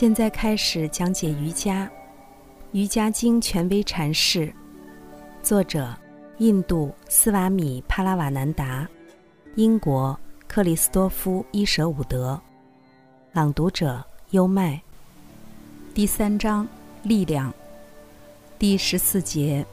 [0.00, 1.84] 现在开始讲解瑜伽，
[2.70, 4.54] 《瑜伽经》权威阐释，
[5.42, 5.92] 作者
[6.36, 8.88] 印度斯瓦米帕拉瓦南达，
[9.56, 10.16] 英国
[10.46, 12.40] 克里斯多夫伊舍伍德，
[13.32, 14.80] 朗读者优麦。
[15.92, 16.64] 第三章
[17.02, 17.52] 力量，
[18.56, 19.66] 第十四节，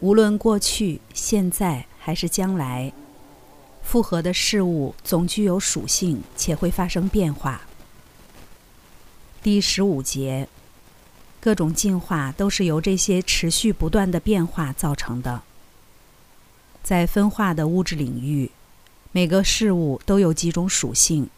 [0.00, 2.92] 无论过去、现在还是将来，
[3.80, 7.62] 复合的事物总具有属性，且会发生变化。
[9.42, 10.46] 第十五节，
[11.40, 15.42] 各种进化都是由这些持续不断的变化造成的。
[16.84, 18.52] 在分化的物质领域，
[19.10, 21.28] 每个事物都有几种属性，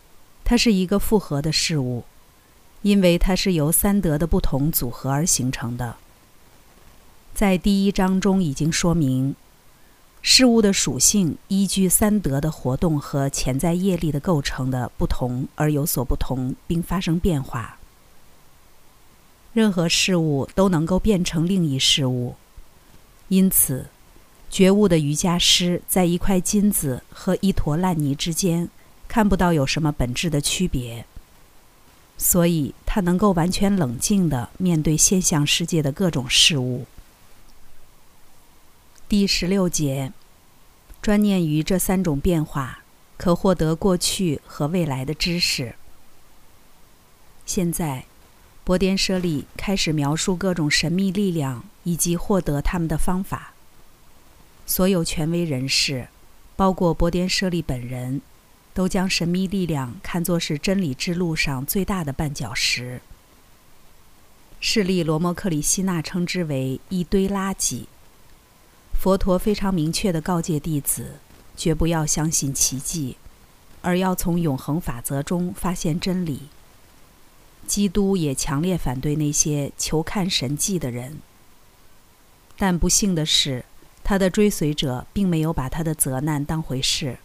[0.45, 2.05] 它是一个复合的事物，
[2.83, 5.97] 因为它是由三德的不同组合而形成的。
[7.35, 9.35] 在第一章中已经说明，
[10.21, 17.79] 事物的属性依据三德的活动和潜在业力的构成的不同而有所不同，并发生变化。
[19.55, 22.35] 任何事物都能够变成另一事物，
[23.29, 23.87] 因此，
[24.51, 28.69] 觉悟的瑜伽师在一块金子和一坨烂泥之间
[29.07, 31.07] 看不到有什么本质的区别，
[32.19, 36.87] 所以他能够完全冷静地面对现象世界的各种事物。
[39.09, 40.13] 第十六节，
[41.01, 42.81] 专念于这三种变化，
[43.17, 45.77] 可获得过去和未来的知识。
[47.47, 48.07] 现在。
[48.65, 53.53] 波颠舍利开始描述各种神秘力量以及获得他们的方法。
[54.65, 56.09] 所有权威人士，
[56.57, 58.23] 包括波颠舍利本人，
[58.73, 63.03] 都将神秘力量看作是真理之路上最大的绊脚石。
[64.61, 67.85] 势利罗摩克里希纳称之为一堆垃圾。
[68.99, 71.17] 佛陀非常明确地告诫弟子，
[71.55, 73.19] 绝不要相信奇迹，
[73.83, 76.45] 而要从永恒法则中发现真理。
[77.67, 81.19] 基督也强烈反对那些求看神迹的人，
[82.57, 83.65] 但不幸的是，
[84.05, 87.19] 他的追随者并没有把他的责难当回事。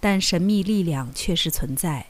[0.00, 2.06] 但神秘力量确实存在。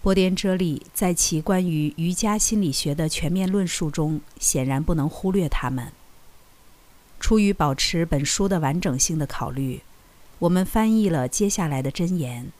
[0.00, 5.92] 波颠遮利在其关于瑜伽心理学的全面论述中，显然不能忽略他们。
[7.18, 9.82] 出于保持本书的完整性的考虑，
[10.38, 12.52] 我们翻译了接下来的箴言，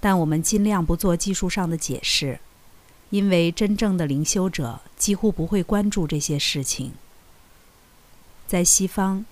[0.00, 2.40] 但我们尽量不做技术上的解释。
[3.10, 6.92] 因为真正的灵修者几乎不会关注这些事情。
[8.46, 9.24] 在西方，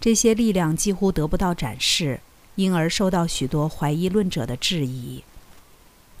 [0.00, 2.20] 这些力量几乎得不到展示，
[2.54, 5.22] 因而受到许多怀疑论者的质疑。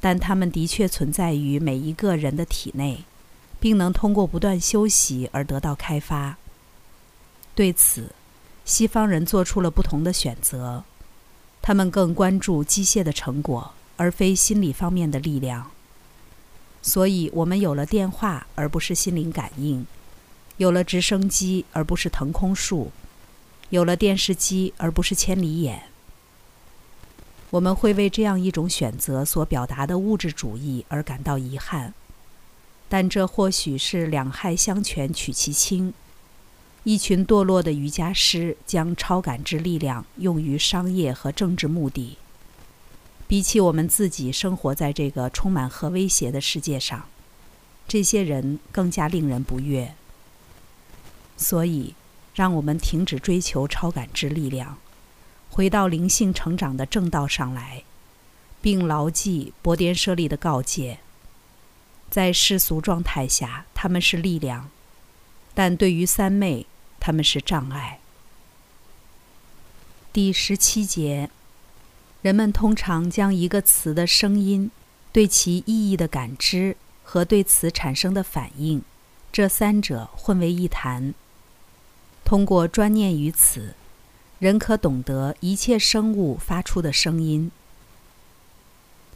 [0.00, 3.04] 但它们的确存在于每一个人的体内，
[3.58, 6.36] 并能通过不断修习而得到开发。
[7.54, 8.12] 对此，
[8.64, 10.84] 西方人做出了不同的选择，
[11.60, 15.70] 他们更关注机械的成果，而非心理方面的力量。
[16.80, 19.84] 所以，我们有了电话，而不是心灵感应；
[20.56, 22.90] 有了直升机，而不是腾空术；
[23.70, 25.82] 有了电视机，而不是千里眼。
[27.50, 31.94] 我们会为这样一种选择所表达的物质主义而感到遗憾，
[32.88, 35.92] 但这或许是两害相权取其轻。
[36.84, 42.16] 一群堕落的瑜伽师将超感知力量用于商业和政治目的。
[43.28, 47.06] 比起我们自己生活在这个充满核威胁的世界上，
[47.86, 49.94] 这些人更加令人不悦。
[51.36, 51.94] 所以，
[52.34, 54.78] 让我们停止追求超感知力量，
[55.50, 57.84] 回到灵性成长的正道上来，
[58.62, 61.00] 并牢记波颠舍利的告诫：
[62.10, 64.70] 在世俗状态下，他们是力量；
[65.52, 66.64] 但对于三昧，
[66.98, 68.00] 他们是障碍。
[70.14, 71.28] 第十七节。
[72.20, 74.70] 人们通常将一个词的声音、
[75.12, 78.82] 对其意义的感知和对此产生的反应，
[79.30, 81.14] 这三者混为一谈。
[82.24, 83.74] 通过专念于此，
[84.40, 87.52] 人可懂得一切生物发出的声音。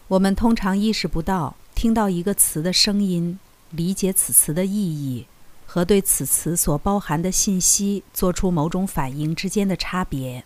[0.07, 3.39] 我们通常意识不到，听到一个词的声音、
[3.71, 5.27] 理解此词的意义
[5.67, 10.45] 和对此词所包含的信息做出某种反应之间的差别。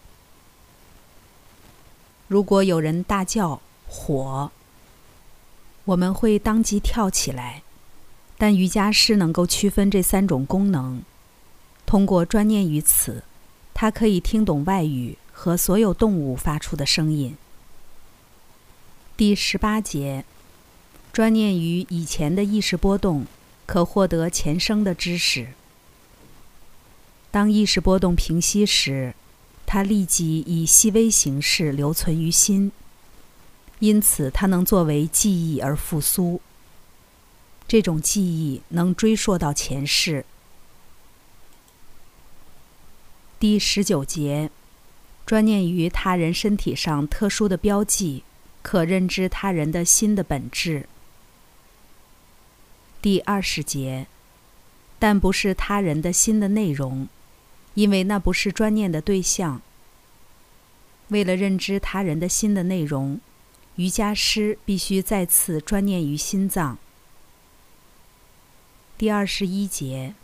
[2.29, 4.51] 如果有人大叫“火”，
[5.87, 7.63] 我们会当即跳起来。
[8.37, 11.03] 但瑜伽师能够区分这三种功能，
[11.87, 13.23] 通过专念于此，
[13.73, 17.37] 他可以听懂外语和所有动物发出的声音。
[19.17, 20.25] 第十八节，
[21.13, 23.25] 专念于以前的意识波动，
[23.65, 25.55] 可获得前生的知识。
[27.31, 29.15] 当意识波动平息时。
[29.67, 32.73] 它立即以细微形式留存于心，
[33.81, 36.41] 因此它能作为记忆而复苏。
[37.69, 40.25] 这种记忆能追溯到前世。
[43.41, 44.51] 第十九节，
[45.27, 48.23] 专念于他人身体上特殊的标记，
[48.63, 50.89] 可认知他人的心的本质。
[53.03, 54.07] 第二十节，
[54.99, 57.09] 但不是他人的心的内容，
[57.77, 59.61] 因为那不是专念的对象。
[61.09, 63.21] 为了认知他人的心的内容，
[63.77, 66.79] 瑜伽师必须再次专念于心脏。
[68.97, 70.15] 第二十一节，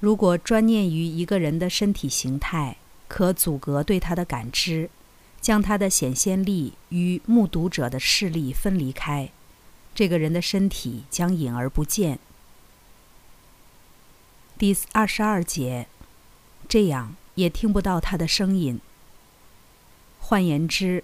[0.00, 2.76] 如果专念于一个人的身体形态，
[3.06, 4.90] 可阻隔对他的感知，
[5.40, 9.30] 将他的显现力与目睹者的视力分离开，
[9.94, 12.18] 这个人的身体将隐而不见。
[14.58, 15.86] 第二十二节，
[16.68, 18.80] 这样也听不到他的声音。
[20.20, 21.02] 换言之，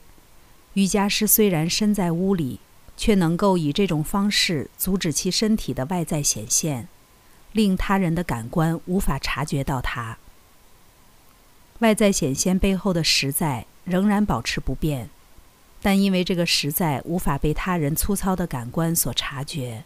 [0.74, 2.60] 瑜伽师虽然身在屋里，
[2.96, 6.88] 却能够以这种方式阻止其身体的外在显现，
[7.52, 10.18] 令他人的感官无法察觉到它。
[11.78, 15.08] 外在显现背后的实在仍然保持不变，
[15.80, 19.84] 但因为这个实在无法被他人粗糙的感官所察觉，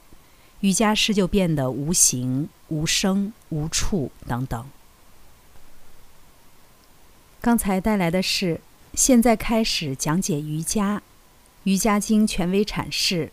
[0.60, 4.68] 瑜伽师就变得无形、无声、无处等等。
[7.40, 8.60] 刚才带来的是。
[8.94, 10.96] 现在开始讲解瑜伽，
[11.62, 13.30] 《瑜伽经》权威阐释，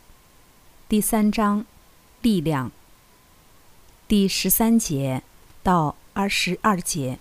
[0.88, 1.66] 第三章，
[2.22, 2.72] 力量，
[4.08, 5.24] 第十三节
[5.64, 7.18] 到二十二节。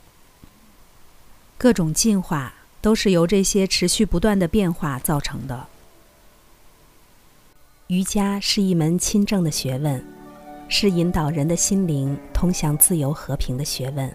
[1.56, 2.52] 各种进化
[2.82, 5.68] 都是由这些持续不断的变化造成的。
[7.86, 10.04] 瑜伽是一门亲政的学问，
[10.68, 14.10] 是引导人的心灵通向自由和平的学问。《